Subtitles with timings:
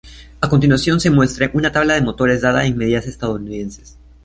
[0.41, 3.99] A continuación se muestra una tabla de motores dada en medidas estadounidenses.